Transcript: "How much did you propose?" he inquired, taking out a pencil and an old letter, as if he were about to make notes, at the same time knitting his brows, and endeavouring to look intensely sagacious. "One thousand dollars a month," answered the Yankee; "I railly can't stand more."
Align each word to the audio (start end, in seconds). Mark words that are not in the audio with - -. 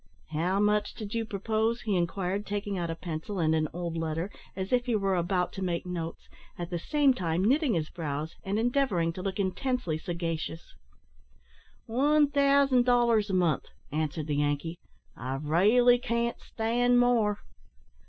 "How 0.31 0.59
much 0.59 0.95
did 0.95 1.13
you 1.13 1.25
propose?" 1.25 1.81
he 1.81 1.95
inquired, 1.95 2.47
taking 2.47 2.75
out 2.75 2.89
a 2.89 2.95
pencil 2.95 3.37
and 3.37 3.53
an 3.53 3.67
old 3.71 3.95
letter, 3.95 4.31
as 4.55 4.73
if 4.73 4.87
he 4.87 4.95
were 4.95 5.13
about 5.13 5.53
to 5.53 5.61
make 5.63 5.85
notes, 5.85 6.27
at 6.57 6.71
the 6.71 6.79
same 6.79 7.13
time 7.13 7.45
knitting 7.45 7.75
his 7.75 7.91
brows, 7.91 8.33
and 8.43 8.57
endeavouring 8.57 9.13
to 9.13 9.21
look 9.21 9.39
intensely 9.39 9.99
sagacious. 9.99 10.73
"One 11.85 12.31
thousand 12.31 12.83
dollars 12.83 13.29
a 13.29 13.35
month," 13.35 13.65
answered 13.91 14.25
the 14.25 14.37
Yankee; 14.37 14.79
"I 15.15 15.35
railly 15.35 15.99
can't 15.99 16.39
stand 16.41 16.99
more." 16.99 17.41